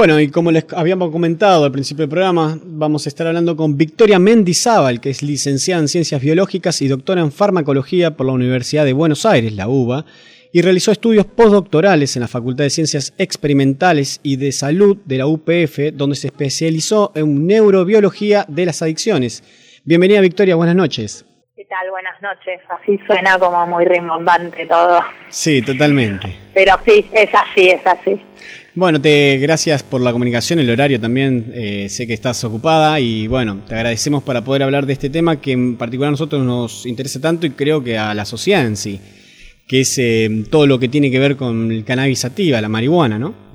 [0.00, 3.76] Bueno, y como les habíamos comentado al principio del programa, vamos a estar hablando con
[3.76, 8.86] Victoria Mendizábal, que es licenciada en Ciencias Biológicas y doctora en Farmacología por la Universidad
[8.86, 10.06] de Buenos Aires, la UBA,
[10.52, 15.26] y realizó estudios postdoctorales en la Facultad de Ciencias Experimentales y de Salud de la
[15.26, 19.42] UPF, donde se especializó en neurobiología de las adicciones.
[19.84, 21.26] Bienvenida Victoria, buenas noches.
[21.60, 21.90] ¿Qué tal?
[21.90, 22.58] Buenas noches.
[22.70, 25.02] Así suena como muy rimbombante todo.
[25.28, 26.34] Sí, totalmente.
[26.54, 28.18] Pero sí, es así, es así.
[28.74, 33.26] Bueno, te gracias por la comunicación, el horario también, eh, sé que estás ocupada y
[33.26, 36.86] bueno, te agradecemos para poder hablar de este tema que en particular a nosotros nos
[36.86, 38.98] interesa tanto y creo que a la sociedad en sí
[39.68, 43.18] que es eh, todo lo que tiene que ver con el cannabis sativa, la marihuana,
[43.18, 43.49] ¿no?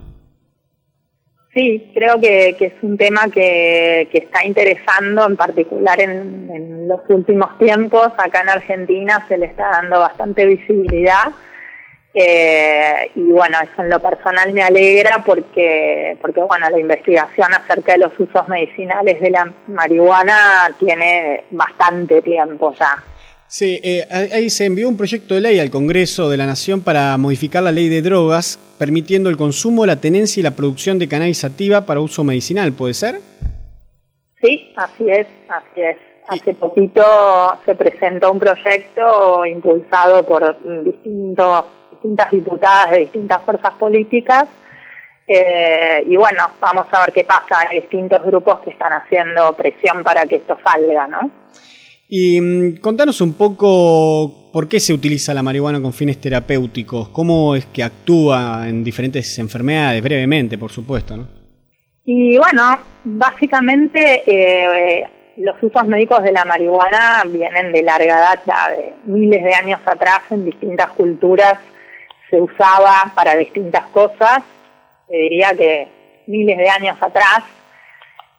[1.56, 8.12] Sí, creo que, es un tema que, está interesando en particular en, los últimos tiempos.
[8.18, 11.32] Acá en Argentina se le está dando bastante visibilidad.
[12.14, 17.94] Eh, y bueno, eso en lo personal me alegra porque, porque bueno, la investigación acerca
[17.94, 23.02] de los usos medicinales de la marihuana tiene bastante tiempo ya.
[23.48, 27.16] Sí, eh, ahí se envió un proyecto de ley al Congreso de la Nación para
[27.18, 31.40] modificar la ley de drogas, permitiendo el consumo, la tenencia y la producción de cannabis
[31.40, 33.20] sativa para uso medicinal, ¿puede ser?
[34.42, 35.98] Sí, así es, así es.
[36.28, 37.04] Hace poquito
[37.66, 44.48] se presentó un proyecto impulsado por distintos, distintas diputadas de distintas fuerzas políticas
[45.28, 47.68] eh, y bueno, vamos a ver qué pasa.
[47.68, 51.32] Hay distintos grupos que están haciendo presión para que esto salga, ¿no?
[52.08, 57.56] Y mm, contanos un poco por qué se utiliza la marihuana con fines terapéuticos, cómo
[57.56, 61.28] es que actúa en diferentes enfermedades, brevemente, por supuesto, ¿no?
[62.06, 65.08] Y bueno, básicamente eh,
[65.38, 70.22] los usos médicos de la marihuana vienen de larga data, de miles de años atrás
[70.30, 71.58] en distintas culturas
[72.30, 74.44] se usaba para distintas cosas,
[75.08, 75.88] te diría que
[76.28, 77.44] miles de años atrás.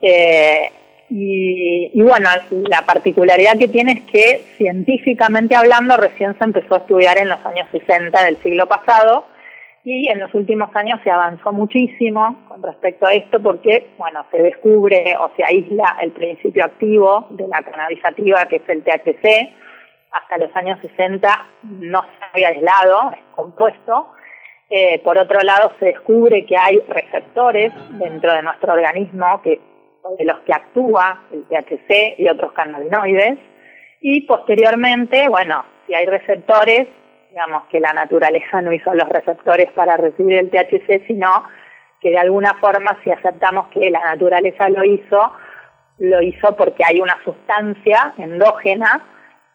[0.01, 0.71] Eh,
[1.09, 2.29] y, bueno,
[2.69, 7.45] la particularidad que tiene es que científicamente hablando recién se empezó a estudiar en los
[7.47, 9.25] años 60 del siglo pasado
[9.85, 14.43] y en los últimos años se avanzó muchísimo con respecto a esto porque, bueno, se
[14.43, 19.55] descubre o se aísla el principio activo de la cannabisativa que es el THC.
[20.11, 24.09] Hasta los años 60 no se había aislado, es compuesto.
[24.69, 29.61] Eh, por otro lado, se descubre que hay receptores dentro de nuestro organismo que
[30.19, 33.39] de los que actúa el THC y otros cannabinoides.
[34.01, 36.87] Y posteriormente, bueno, si hay receptores,
[37.31, 41.45] digamos que la naturaleza no hizo los receptores para recibir el THC, sino
[42.01, 45.33] que de alguna forma si aceptamos que la naturaleza lo hizo,
[45.99, 49.03] lo hizo porque hay una sustancia endógena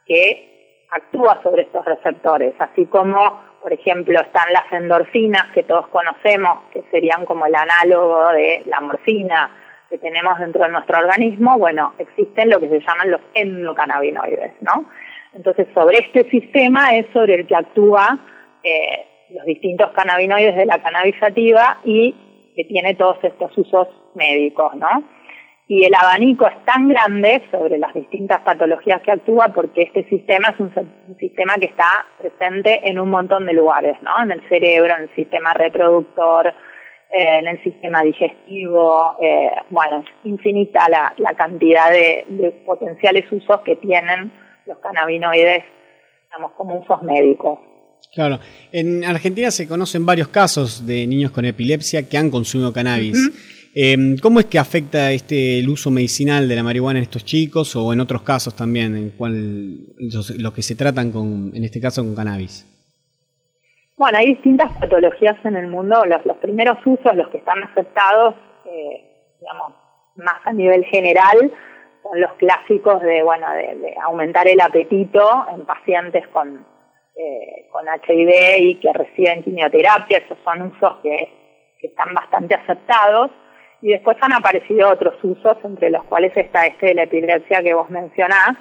[0.06, 6.63] que actúa sobre estos receptores, así como, por ejemplo, están las endorfinas que todos conocemos,
[6.73, 9.60] que serían como el análogo de la morfina,
[9.91, 14.85] que tenemos dentro de nuestro organismo, bueno, existen lo que se llaman los endocannabinoides, ¿no?
[15.34, 18.18] Entonces, sobre este sistema es sobre el que actúa
[18.63, 22.16] eh, los distintos cannabinoides de la cannabisativa y
[22.56, 25.03] que tiene todos estos usos médicos, ¿no?
[25.68, 30.50] Y el abanico es tan grande sobre las distintas patologías que actúa porque este sistema
[30.50, 30.72] es un,
[31.08, 34.23] un sistema que está presente en un montón de lugares, ¿no?
[34.23, 36.53] En el cerebro, en el sistema reproductor,
[37.13, 42.25] eh, en el sistema digestivo, eh, bueno, es infinita la, cantidad de,
[42.66, 44.31] potenciales usos que tienen
[44.66, 45.63] los cannabinoides,
[46.25, 47.59] digamos, como usos médicos.
[48.13, 48.39] Claro,
[48.72, 53.17] en Argentina se conocen varios casos de niños con epilepsia que han consumido cannabis.
[53.73, 57.75] Em, ¿Cómo es que afecta este el uso medicinal de la marihuana en estos chicos
[57.75, 62.03] o en otros casos también, en cual los que se tratan con, en este caso
[62.03, 62.66] con cannabis?
[64.01, 66.03] Bueno, hay distintas patologías en el mundo.
[66.06, 68.34] Los, primeros usos, los que están aceptados,
[68.66, 69.73] eh, digamos,
[70.16, 71.38] más a nivel general,
[72.01, 76.66] son los clásicos de, bueno, de, aumentar el apetito en pacientes con,
[77.16, 80.17] eh, con HIV y que reciben quimioterapia.
[80.17, 83.29] Esos son usos que, que están bastante aceptados.
[83.84, 87.75] Y después han aparecido otros usos, entre los cuales está este de la epilepsia que
[87.75, 88.58] vos mencionás,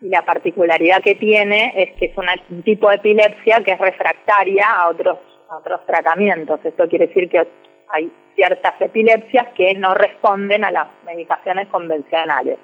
[0.00, 2.14] y la particularidad que tiene es que es
[2.48, 5.18] un tipo de epilepsia que es refractaria a otros,
[5.50, 6.60] otros tratamientos.
[6.64, 7.46] Esto quiere decir que
[7.88, 12.58] hay ciertas epilepsias que no responden a las medicaciones convencionales.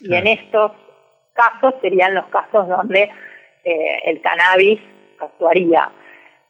[0.00, 0.72] Y en estos
[1.34, 3.10] casos serían los casos donde
[3.64, 4.80] eh, el cannabis
[5.20, 5.90] actuaría.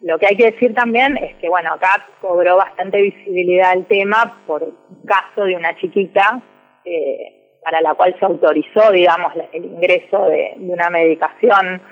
[0.00, 4.40] Lo que hay que decir también es que, bueno, acá cobró bastante visibilidad el tema
[4.46, 6.40] por un caso de una chiquita
[6.84, 7.37] eh,
[7.68, 11.82] para la cual se autorizó, digamos, el ingreso de, una medicación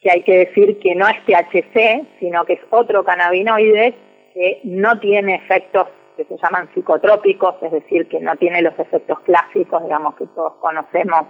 [0.00, 3.96] que hay que decir que no es THC, sino que es otro cannabinoide
[4.32, 9.18] que no tiene efectos que se llaman psicotrópicos, es decir, que no tiene los efectos
[9.20, 11.26] clásicos, digamos, que todos conocemos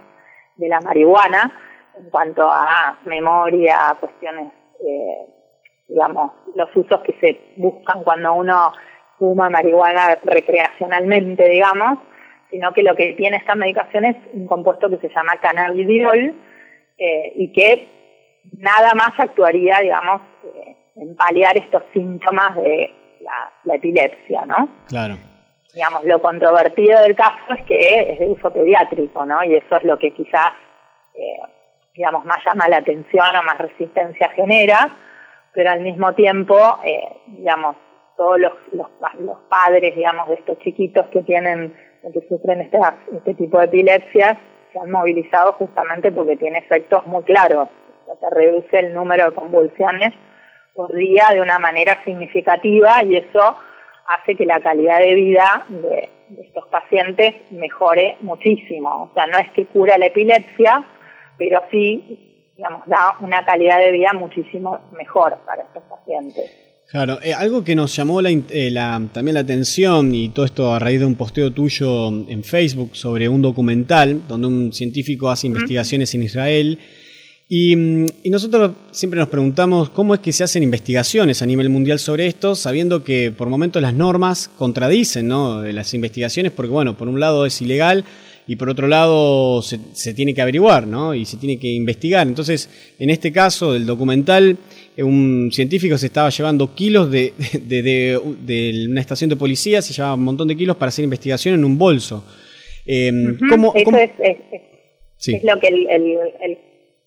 [0.56, 1.50] de la marihuana,
[1.98, 4.52] en cuanto a memoria, cuestiones,
[4.86, 5.26] eh,
[5.88, 8.70] digamos, los usos que se buscan cuando uno
[9.18, 12.00] fuma marihuana recreacionalmente, digamos,
[12.50, 16.34] sino que lo que tiene esta medicación es un compuesto que se llama cannabidiol
[16.98, 17.88] eh, y que
[18.56, 22.92] nada más actuaría, digamos, eh, en paliar estos síntomas de
[23.64, 24.68] la, epilepsia, ¿no?
[24.88, 25.16] Claro.
[25.74, 29.44] Digamos, lo controvertido del caso es que es de uso pediátrico, ¿no?
[29.44, 30.52] Y eso es lo que quizás,
[31.14, 31.38] eh,
[31.94, 34.96] digamos, más llama la atención o más resistencia genera,
[35.52, 37.76] pero al mismo tiempo, eh, digamos,
[38.16, 38.88] todos los, los,
[39.20, 42.78] los, padres, digamos, de estos chiquitos que tienen, que sufren este,
[43.14, 44.38] este tipo de epilepsias,
[44.72, 47.68] se han movilizado justamente porque tiene efectos muy claros.
[48.20, 50.14] se reduce el número de convulsiones
[50.74, 53.56] por día de una manera significativa y eso
[54.06, 56.08] hace que la calidad de vida de,
[56.40, 59.10] estos pacientes mejore muchísimo.
[59.10, 60.84] O sea, no es que cura la epilepsia,
[61.38, 66.67] pero sí, digamos, da una calidad de vida muchísimo mejor para estos pacientes.
[66.90, 70.72] Claro, eh, algo que nos llamó la, eh, la, también la atención, y todo esto
[70.72, 75.48] a raíz de un posteo tuyo en Facebook sobre un documental donde un científico hace
[75.48, 76.78] investigaciones en Israel
[77.50, 81.98] Mm, y, nosotros siempre nos preguntamos cómo es que se hacen investigaciones a nivel mundial
[81.98, 85.62] sobre esto, sabiendo que por momentos las normas contradicen ¿no?
[85.62, 88.04] las investigaciones, porque bueno, por un lado es ilegal
[88.48, 91.14] y por otro lado se, tiene que averiguar ¿no?
[91.14, 92.26] y se tiene que investigar.
[92.26, 94.56] Entonces, en este caso del documental,
[94.96, 98.18] eh, un científico se estaba llevando kilos de, de,
[98.88, 101.76] una estación de policía, se llevaba un montón de kilos para hacer investigación en un
[101.76, 102.24] bolso.
[102.86, 103.12] Eh,
[103.50, 106.58] ¿cómo, Eso Es, lo que el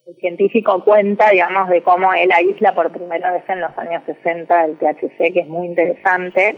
[0.05, 4.65] el científico cuenta, digamos, de cómo él aísla por primera vez en los años 60
[4.65, 6.55] el THC, que es muy interesante.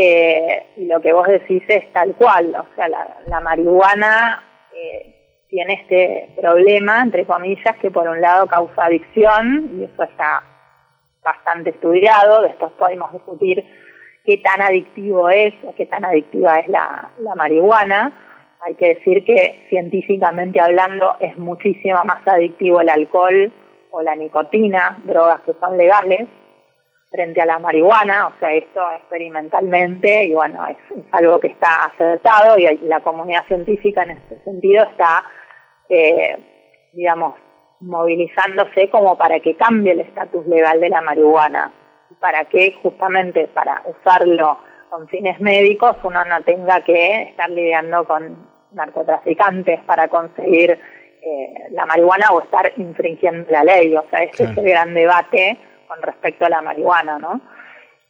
[0.00, 5.74] Eh, y lo que vos decís es tal cual, o sea, la, marihuana eh, tiene
[5.74, 10.44] este problema, entre comillas, que por un lado causa adicción, y eso está
[11.20, 13.64] bastante estudiado, después podemos discutir
[14.24, 18.12] qué tan adictivo es o qué tan adictiva es la marihuana,
[18.60, 23.52] hay que decir que científicamente hablando es muchísimo más adictivo el alcohol
[23.90, 26.28] o la nicotina, drogas que son legales,
[27.10, 30.76] frente a la marihuana, o sea, esto experimentalmente, y bueno, es,
[31.12, 35.24] algo que está acertado y la comunidad científica en este sentido está,
[35.88, 36.36] eh,
[36.92, 37.34] digamos,
[37.80, 41.72] movilizándose como para que cambie el estatus legal de la marihuana,
[42.20, 44.58] para que justamente para usarlo
[44.90, 51.86] con fines médicos uno no tenga que estar lidiando con narcotraficantes para conseguir eh, la
[51.86, 53.94] marihuana o estar infringiendo la ley.
[53.96, 55.58] O sea, este es el gran debate
[55.88, 57.40] con respecto a la marihuana, ¿no?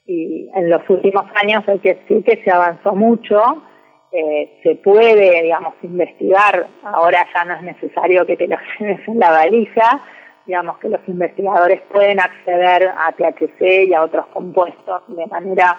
[0.06, 3.62] Y en los últimos años hay que decir que se avanzó mucho,
[4.10, 9.19] eh, se puede, digamos, investigar, ahora ya no es necesario que te lo lleves en
[9.19, 10.02] la valija,
[10.46, 15.78] digamos que los investigadores pueden acceder a THC y a otros compuestos de manera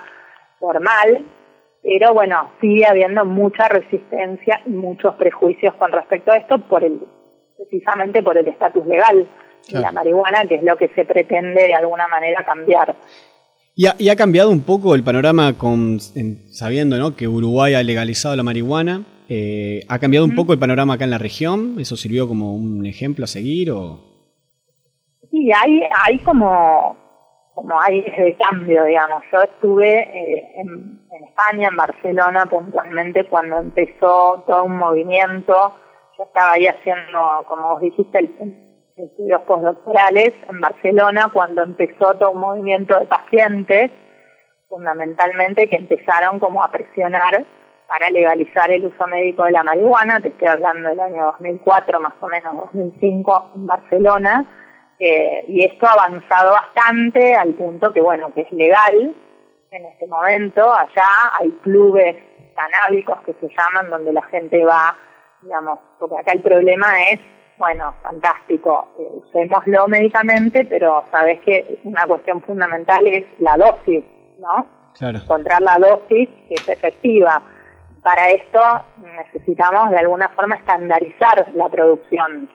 [0.60, 1.26] formal,
[1.82, 7.00] pero bueno, sigue habiendo mucha resistencia y muchos prejuicios con respecto a esto por el
[7.58, 9.28] precisamente por el estatus legal
[9.70, 12.96] la marihuana, que es lo que se pretende de alguna manera cambiar.
[13.76, 16.00] Y ha, cambiado un poco el panorama con
[16.52, 17.16] sabiendo ¿no?
[17.16, 19.06] que Uruguay ha legalizado la marihuana.
[19.30, 21.76] Eh, ¿Ha cambiado un poco el panorama acá en la región?
[21.80, 23.72] ¿Eso sirvió como un ejemplo a seguir?
[23.72, 24.02] O?
[25.32, 26.98] Sí, hay, hay como
[27.60, 29.22] como hay ese cambio, digamos.
[29.32, 35.74] Yo estuve eh, en, España, en Barcelona puntualmente, cuando empezó todo un movimiento.
[36.18, 38.30] Yo estaba ahí haciendo, como vos dijiste,
[39.00, 43.92] estudios postdoctorales en Barcelona, cuando empezó todo un movimiento de pacientes,
[44.68, 47.46] fundamentalmente, que empezaron como a presionar
[47.88, 50.20] para legalizar el uso médico de la marihuana.
[50.20, 54.48] Te estoy hablando del año 2004, más o menos 2005, en Barcelona
[55.00, 59.16] eh, y esto ha avanzado bastante al punto que, bueno, que es legal
[59.72, 60.74] en este momento.
[60.74, 61.08] Allá
[61.40, 62.18] hay clubes
[62.54, 64.98] canábicos que se llaman donde la gente va,
[65.42, 67.20] digamos, porque acá el problema es,
[67.60, 74.04] bueno, fantástico, usémoslo médicamente, pero sabes que una cuestión fundamental es la dosis,
[74.40, 74.66] ¿no?
[74.98, 75.20] Claro.
[75.20, 77.42] Encontrar la dosis que es efectiva.
[78.02, 78.62] Para esto
[78.98, 82.50] necesitamos de alguna forma estandarizar la producción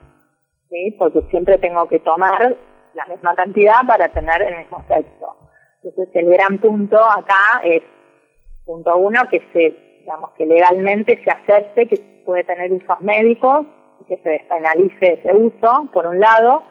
[0.69, 0.95] ¿sí?
[0.97, 2.57] porque siempre tengo que tomar
[2.95, 5.37] la misma cantidad para tener el mismo sexo.
[5.83, 7.83] Entonces el gran punto acá es,
[8.65, 13.67] punto uno, que se, digamos, que legalmente se acepte que puede tener usos médicos
[14.07, 16.63] que se despenalice ese uso, por un lado.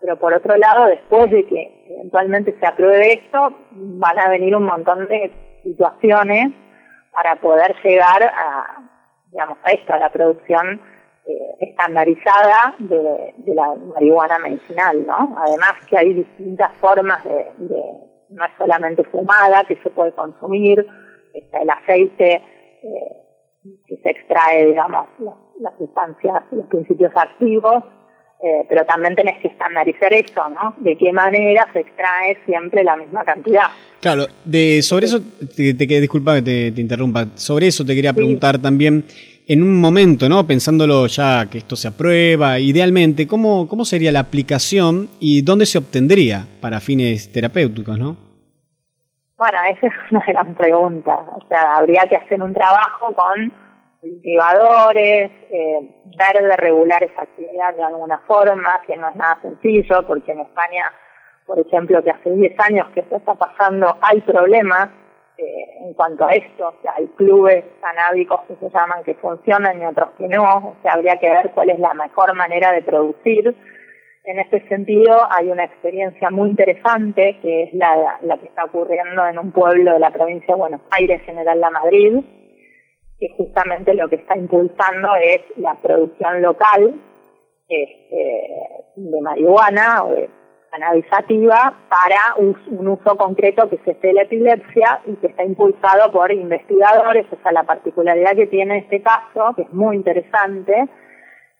[0.00, 4.64] Pero por otro lado, después de que eventualmente se apruebe esto, van a venir un
[4.64, 5.30] montón de
[5.62, 6.52] situaciones
[7.12, 8.78] para poder llegar a,
[9.30, 10.80] digamos, a esto, a la producción
[11.26, 15.36] eh, estandarizada de, la marihuana medicinal, ¿no?
[15.38, 17.46] Además que hay distintas formas de,
[18.30, 20.86] no es solamente fumada que se puede consumir,
[21.34, 22.42] está el aceite
[22.82, 23.19] eh,
[23.86, 25.06] que se extrae, digamos,
[25.60, 27.84] las sustancias, los principios activos,
[28.42, 30.74] eh, pero también tenés que estandarizar eso, ¿no?
[30.78, 33.66] De qué manera se extrae siempre la misma cantidad.
[34.00, 35.20] Claro, de, sobre eso,
[35.54, 39.04] te, te disculpa que te, interrumpa, sobre eso te quería preguntar también,
[39.46, 40.46] en un momento, ¿no?
[40.46, 45.76] Pensándolo ya que esto se aprueba, idealmente, ¿cómo, cómo sería la aplicación y dónde se
[45.76, 48.29] obtendría para fines terapéuticos, ¿no?
[49.40, 51.18] Bueno, esa es una gran pregunta.
[51.34, 53.50] O sea, habría que hacer un trabajo con
[54.02, 60.06] cultivadores, eh, ver de regular esa actividad de alguna forma, que no es nada sencillo,
[60.06, 60.92] porque en España,
[61.46, 64.90] por ejemplo, que hace 10 años que esto está pasando, hay problemas
[65.38, 69.80] eh, en cuanto a esto, o sea, hay clubes canábicos que se llaman que funcionan
[69.80, 72.82] y otros que no, o sea, habría que ver cuál es la mejor manera de
[72.82, 73.56] producir.
[74.24, 79.26] En este sentido, hay una experiencia muy interesante, que es la, la que está ocurriendo
[79.26, 82.20] en un pueblo de la provincia de Buenos Aires, General La Madrid,
[83.18, 86.94] que justamente lo que está impulsando es la producción local
[87.68, 88.50] este,
[88.96, 90.30] de marihuana o de
[90.70, 96.32] cannabisativa para un, uso concreto que se esté la epilepsia y que está impulsado por
[96.32, 100.88] investigadores, o sea, la particularidad que tiene este caso, que es muy interesante,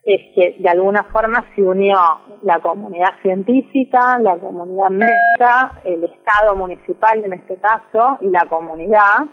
[0.03, 1.97] es que de alguna forma se unió
[2.41, 9.25] la comunidad científica, la comunidad médica, el Estado municipal en este caso y la comunidad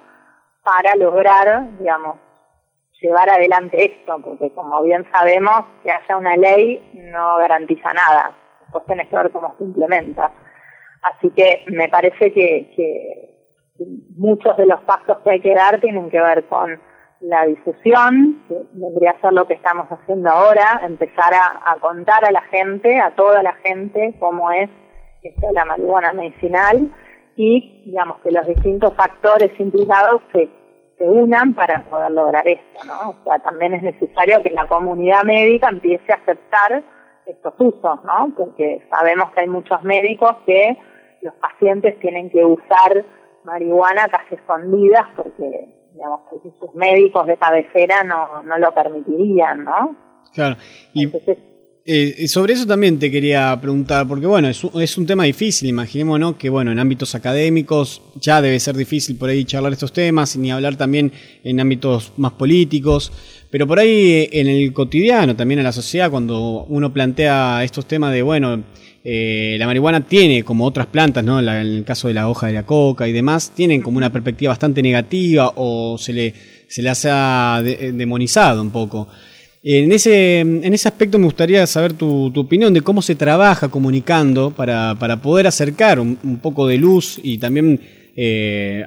[0.63, 2.17] para lograr, digamos,
[3.01, 8.85] llevar adelante esto, porque como bien sabemos, que haya una ley no garantiza nada, después
[8.87, 10.33] tenés que ver cómo se implementa.
[11.03, 13.39] Así que me parece que, que
[14.17, 16.81] muchos de los pasos que hay que dar tienen que ver con
[17.21, 22.31] la difusión, que vendría a ser lo que estamos haciendo ahora, empezar a, contar a
[22.31, 24.71] la gente, a toda la gente, cómo es
[25.23, 26.91] esto la marihuana medicinal
[27.37, 30.49] y, digamos, que los distintos factores implicados se,
[30.97, 33.11] se unan para poder lograr esto, ¿no?
[33.11, 36.85] O sea, también es necesario que la comunidad médica empiece a aceptar
[37.27, 38.33] estos usos, ¿no?
[38.37, 40.79] Porque sabemos que hay muchos médicos que
[41.23, 43.05] los pacientes tienen que usar
[43.45, 46.21] marihuana casi escondidas porque, digamos,
[46.61, 49.97] sus médicos de cabecera no, no lo permitirían, ¿no?
[50.33, 50.57] Claro.
[50.95, 51.11] Y
[51.85, 55.69] eh, sobre eso también te quería preguntar, porque bueno, es un, es un tema difícil,
[55.69, 60.37] imaginémonos que bueno, en ámbitos académicos ya debe ser difícil por ahí charlar estos temas,
[60.37, 61.11] ni hablar también
[61.43, 63.11] en ámbitos más políticos,
[63.51, 68.13] pero por ahí en el cotidiano, también en la sociedad, cuando uno plantea estos temas
[68.13, 68.63] de, bueno,
[69.11, 71.41] eh, la marihuana tiene, como otras plantas, ¿no?
[71.41, 74.51] en el caso de la hoja de la coca y demás, tienen como una perspectiva
[74.51, 76.35] bastante negativa o se le,
[76.69, 79.09] se le ha demonizado un poco.
[79.63, 83.69] En ese, en ese aspecto me gustaría saber tu, tu opinión de cómo se trabaja
[83.69, 87.81] comunicando para, para poder acercar un, poco de luz y también
[88.15, 88.87] eh,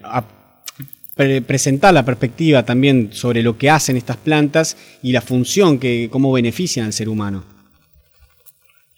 [1.47, 6.31] presentar la perspectiva también sobre lo que hacen estas plantas y la función que cómo
[6.31, 7.50] benefician al ser humano.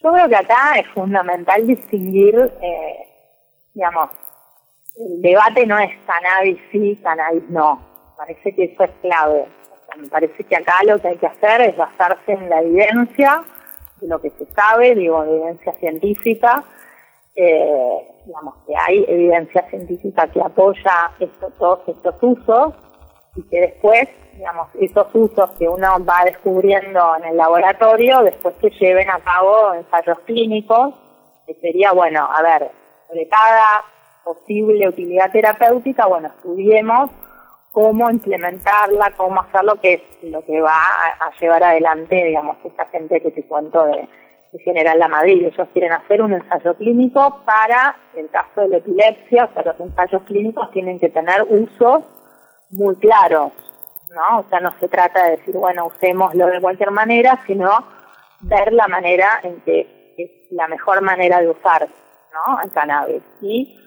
[0.04, 3.08] Yo creo que acá es fundamental distinguir, eh,
[3.74, 4.10] digamos,
[4.98, 7.82] el debate no es cannabis sí, cannabis no.
[8.18, 9.48] Parece que eso es clave
[9.98, 13.44] me parece que acá lo que hay que hacer es basarse en la evidencia,
[14.02, 16.64] de lo que se sabe, digo, evidencia científica,
[17.36, 22.74] eh, digamos que hay evidencia científica que apoya esto, todos estos usos
[23.36, 28.70] y que después, digamos, esos usos que uno va descubriendo en el laboratorio, después que
[28.70, 30.94] lleven a cabo ensayos clínicos,
[31.48, 32.72] que sería, bueno, a ver,
[33.14, 33.84] de cada
[34.24, 37.10] posible utilidad terapéutica, bueno, estudiemos
[37.72, 40.78] cómo implementarla, cómo hacer lo que es lo que va
[41.20, 44.08] a, llevar adelante, digamos, esta gente que te cuento de,
[44.64, 45.48] General La Madrid.
[45.48, 49.80] Ellos quieren hacer un ensayo clínico para el caso de la epilepsia, o sea, los
[49.80, 52.06] ensayos clínicos tienen que tener usos
[52.74, 53.52] muy claros,
[54.10, 54.40] ¿no?
[54.40, 57.70] O sea, no se trata de decir, bueno, usémoslo de cualquier manera, sino
[58.42, 61.88] ver la manera en que es la mejor manera de usar,
[62.34, 62.62] ¿no?
[62.62, 63.24] El cannabis.
[63.42, 63.80] Y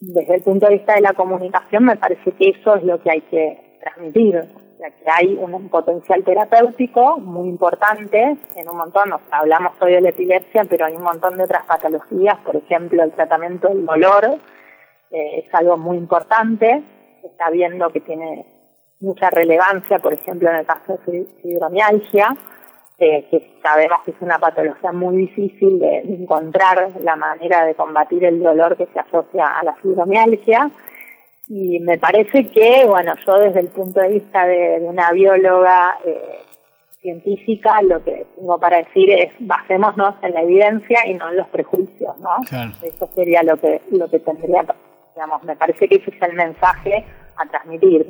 [0.00, 3.10] desde el punto de vista de la comunicación me parece que eso es lo que
[3.10, 4.48] hay que transmitir,
[4.78, 10.10] ya que hay un potencial terapéutico muy importante en un montón, hablamos hoy de la
[10.10, 14.38] epilepsia, pero hay un montón de otras patologías, por ejemplo el tratamiento del dolor
[15.10, 16.82] eh, es algo muy importante,
[17.28, 18.46] se está viendo que tiene
[19.00, 22.36] mucha relevancia, por ejemplo en el caso de fibromialgia,
[22.98, 28.24] eh, que sabemos que es una patología muy difícil de, encontrar la manera de combatir
[28.24, 30.70] el dolor que se asocia a la fibromialgia.
[31.46, 36.40] Y me parece que, bueno, yo desde el punto de vista de, una bióloga eh,
[37.00, 41.48] científica, lo que tengo para decir es basémonos en la evidencia y no en los
[41.48, 42.36] prejuicios, ¿no?
[42.82, 44.66] Eso sería lo que, lo que tendría,
[45.18, 47.04] digamos, me parece que ese es el mensaje
[47.36, 48.06] a transmitir.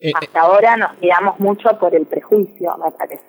[0.00, 3.22] Eh, Hasta ahora nos guiamos mucho por el prejuicio, me parece.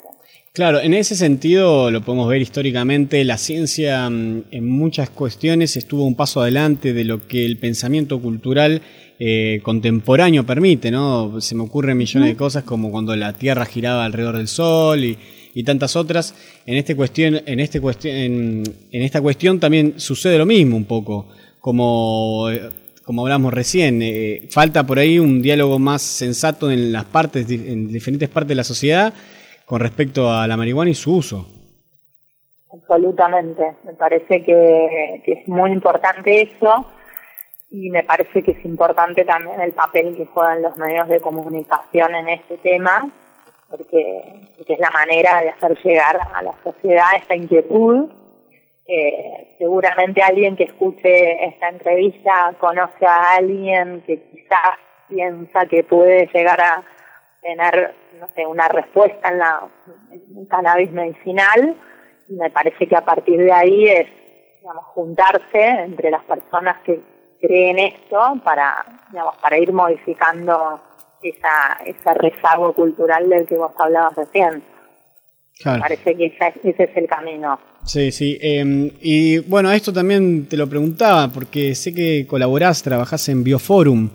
[0.51, 6.05] Claro, en ese sentido lo podemos ver históricamente, la ciencia mm, en muchas cuestiones estuvo
[6.05, 8.81] un paso adelante de lo que el pensamiento cultural
[9.19, 11.39] eh, contemporáneo permite, ¿no?
[11.39, 15.17] Se me ocurren millones de cosas como cuando la Tierra giraba alrededor del Sol y,
[15.65, 16.33] tantas otras.
[16.65, 21.27] En, este cuestión, en, este cuestión, en, esta cuestión también sucede lo mismo un poco,
[21.59, 22.69] como, eh,
[23.10, 24.04] como hablamos recién.
[24.04, 28.54] Eh, falta por ahí un diálogo más sensato en las partes, en diferentes partes de
[28.54, 29.12] la sociedad
[29.66, 31.48] con respecto a la marihuana y su uso.
[32.72, 36.86] Absolutamente, me parece que, es muy importante eso
[37.72, 42.13] y me parece que es importante también el papel que juegan los medios de comunicación
[42.13, 43.10] en este tema,
[43.72, 48.12] porque, es la manera de hacer llegar a la sociedad esta inquietud.
[49.58, 54.77] Seguramente alguien que escuche esta entrevista conoce a alguien que quizás
[55.08, 56.84] piensa que puede llegar a
[57.41, 59.67] tener no sé, una respuesta en la
[60.50, 61.75] cannabis medicinal.
[62.27, 64.08] Y me parece que a partir de ahí es,
[64.60, 67.00] digamos, juntarse entre las personas que
[67.41, 70.79] creen esto para, digamos, para ir modificando
[71.22, 74.63] esa, ese rezago cultural del que vos hablabas recién.
[75.66, 77.60] Me parece que ese es el camino.
[77.86, 78.38] Sí, sí.
[78.42, 84.10] Em, y bueno, esto también te lo preguntaba, porque sé que colaborás, trabajás en Bioforum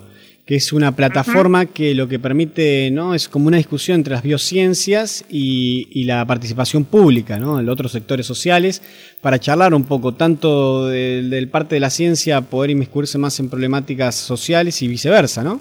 [0.46, 3.14] que es una plataforma que lo que permite ¿no?
[3.14, 7.58] es como una discusión entre las biociencias y, la participación pública, ¿no?
[7.58, 8.82] en otros sectores sociales,
[9.22, 14.14] para charlar un poco tanto del parte de la ciencia, poder inmiscuirse más en problemáticas
[14.16, 15.60] sociales y viceversa, ¿no?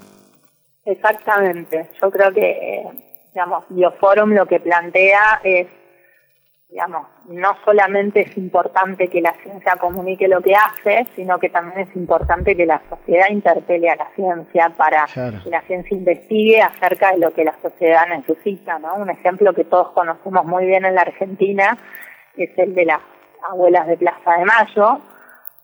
[0.86, 1.90] Exactamente.
[2.02, 2.84] Yo creo que,
[3.34, 5.68] digamos, Bioforum lo que plantea es
[6.74, 11.88] digamos, no solamente es importante que la ciencia comunique lo que hace, sino que también
[11.88, 17.12] es importante que la sociedad interpele a la ciencia para que la ciencia investigue acerca
[17.12, 18.96] de lo que la sociedad necesita, ¿no?
[18.96, 21.78] Un ejemplo que todos conocemos muy bien en la Argentina
[22.36, 23.02] es el de las
[23.52, 25.00] abuelas de Plaza de Mayo.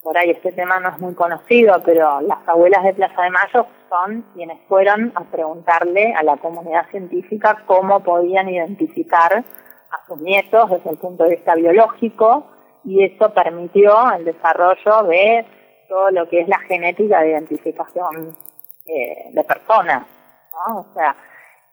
[0.02, 3.68] Por ahí este tema no es muy conocido, pero las abuelas de Plaza de Mayo
[3.90, 10.70] son quienes fueron a preguntarle a la comunidad científica cómo podían identificar a sus nietos
[10.70, 12.46] desde el punto de vista biológico
[12.86, 15.46] y eso permitió el desarrollo de
[15.90, 18.38] todo lo que es la genética de identificación
[18.86, 20.06] eh, de personas.
[20.54, 20.80] ¿no?
[20.80, 21.14] O sea,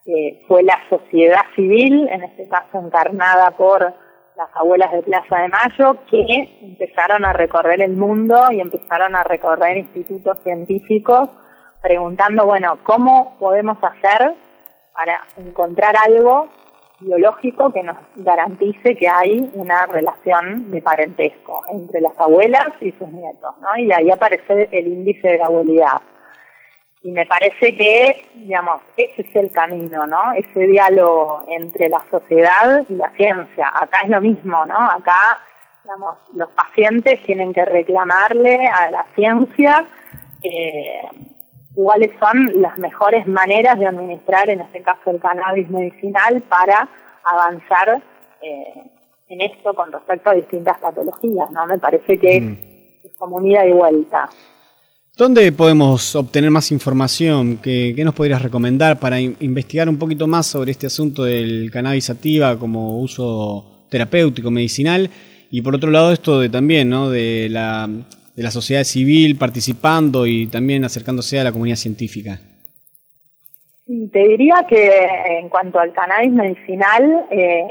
[0.05, 3.93] eh, fue la sociedad civil, en este caso encarnada por
[4.37, 9.23] las abuelas de Plaza de Mayo, que empezaron a recorrer el mundo y empezaron a
[9.23, 11.29] recorrer institutos científicos
[11.81, 14.35] preguntando, bueno, ¿cómo podemos hacer
[14.93, 16.49] para encontrar algo
[16.99, 23.07] biológico que nos garantice que hay una relación de parentesco entre las abuelas y sus
[23.09, 23.77] nietos, ¿no?
[23.77, 26.01] Y ahí aparece el índice de la abuelidad.
[27.03, 30.33] Y me parece que, digamos, ese es el camino, ¿no?
[30.35, 33.71] Ese diálogo entre la sociedad y la ciencia.
[33.73, 34.77] Acá es lo mismo, ¿no?
[34.77, 35.39] Acá,
[35.83, 39.85] digamos, los pacientes tienen que reclamarle a la ciencia
[40.43, 41.01] eh,
[41.75, 46.89] cuáles son las mejores maneras de administrar, en este caso, el cannabis medicinal para
[47.23, 48.01] avanzar
[48.41, 48.91] eh,
[49.29, 51.65] en esto con respecto a distintas patologías, ¿no?
[51.67, 52.57] Me parece que mm.
[53.05, 54.29] es como un ida y vuelta.
[55.17, 57.57] ¿Dónde podemos obtener más información?
[57.57, 62.57] ¿Qué, nos podrías recomendar para investigar un poquito más sobre este asunto del cannabis activa
[62.59, 65.09] como uso terapéutico, medicinal?
[65.49, 67.09] Y por otro lado, esto de también, ¿no?
[67.09, 67.89] De la
[68.37, 72.39] de la sociedad civil participando y también acercándose a la comunidad científica?
[73.87, 74.91] Te diría que
[75.39, 77.67] en cuanto al cannabis medicinal, eh,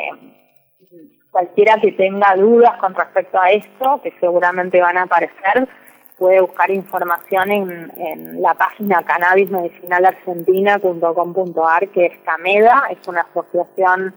[1.31, 5.69] cualquiera que tenga dudas con respecto a esto, que seguramente van a aparecer,
[6.19, 14.15] puede buscar información en, la página cannabismedicinalargentina.com.ar, que es CAMEDA, es una asociación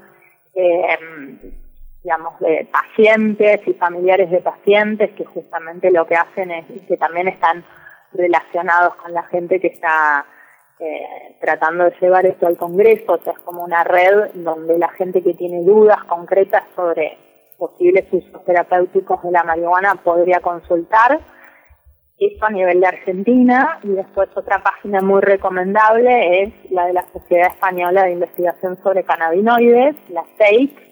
[0.53, 0.97] eh,
[2.03, 7.27] digamos, de pacientes y familiares de pacientes que justamente lo que hacen es que también
[7.27, 7.63] están
[8.13, 10.25] relacionados con la gente que está
[10.79, 14.89] eh, tratando de llevar esto al Congreso, o sea, es como una red donde la
[14.89, 17.17] gente que tiene dudas concretas sobre
[17.57, 21.19] posibles usos terapéuticos de la marihuana podría consultar.
[22.19, 27.05] Eso a nivel de Argentina y después otra página muy recomendable es la de la
[27.13, 30.89] Sociedad Española de Investigación sobre Cannabinoides, la SEIC,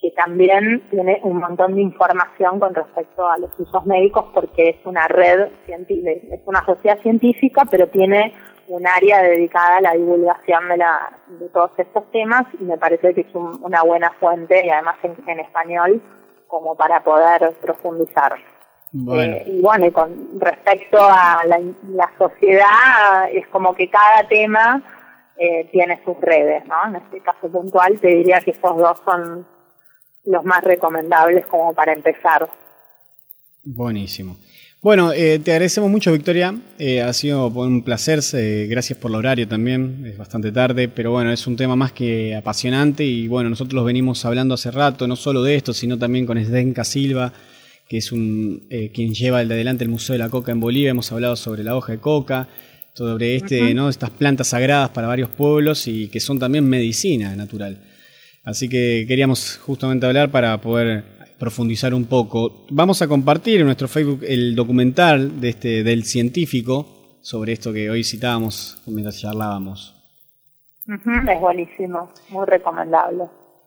[0.00, 4.86] que también tiene un montón de información con respecto a los usos médicos porque es
[4.86, 8.32] una red, es una sociedad científica, pero tiene
[8.68, 13.12] un área dedicada a la divulgación de, la, de todos estos temas y me parece
[13.12, 16.00] que es una buena fuente y además en, español
[16.46, 18.36] como para poder profundizar.
[18.92, 21.60] Eh, y bueno, y con respecto a la,
[21.92, 24.82] la, sociedad, es como que cada tema
[25.38, 26.88] eh, tiene sus redes, ¿no?
[26.88, 29.46] En este caso puntual te diría que esos dos son
[30.24, 32.48] los más recomendables como para empezar.
[33.62, 34.36] Buenísimo.
[34.82, 36.54] Bueno, eh, te agradecemos mucho, Victoria.
[36.78, 38.20] Eh, ha sido un placer.
[38.68, 40.04] gracias por el horario también.
[40.04, 43.04] Es bastante tarde, pero bueno, es un tema más que apasionante.
[43.04, 46.38] Y bueno, nosotros los venimos hablando hace rato, no solo de esto, sino también con
[46.38, 47.32] Esdenka Silva,
[47.90, 50.90] que es un, eh, quien lleva de adelante el Museo de la Coca en Bolivia.
[50.90, 52.46] Hemos hablado sobre la hoja de coca,
[52.94, 53.88] sobre este, ¿no?
[53.88, 57.82] estas plantas sagradas para varios pueblos y que son también medicina natural.
[58.44, 61.02] Así que queríamos justamente hablar para poder
[61.36, 62.64] profundizar un poco.
[62.70, 67.90] Vamos a compartir en nuestro Facebook el documental de este, del científico sobre esto que
[67.90, 69.96] hoy citábamos mientras charlábamos.
[70.86, 73.24] es buenísimo, muy recomendable.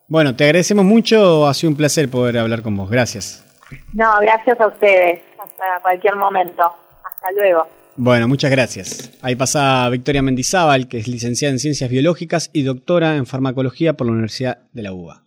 [0.08, 2.90] Bueno, te agradecemos mucho, ha sido un placer poder hablar con vos.
[2.90, 3.50] Gracias.
[3.94, 5.22] No, gracias a ustedes.
[5.40, 6.64] Hasta cualquier momento.
[7.04, 7.68] Hasta luego.
[7.96, 9.12] Bueno, muchas gracias.
[9.22, 14.08] Ahí pasa Victoria Mendizábal, que es licenciada en Ciencias Biológicas y doctora en Farmacología por
[14.08, 15.23] la Universidad de la UBA.